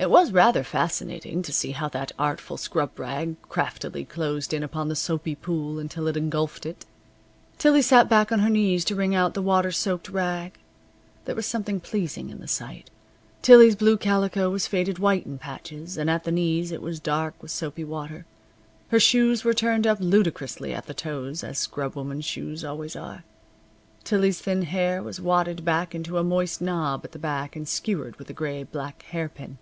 [0.00, 4.88] It was rather fascinating to see how that artful scrub rag craftily closed in upon
[4.88, 6.86] the soapy pool until it engulfed it.
[7.58, 10.58] Tillie sat back on her knees to wring out the water soaked rag.
[11.26, 12.88] There was something pleasing in the sight.
[13.42, 17.34] Tillie's blue calico was faded white in patches and at the knees it was dark
[17.42, 18.24] with soapy water.
[18.88, 23.22] Her shoes were turned up ludicrously at the toes, as scrub women's shoes always are.
[24.02, 28.16] Tillie's thin hair was wadded back into a moist knob at the back and skewered
[28.16, 29.58] with a gray black hairpin.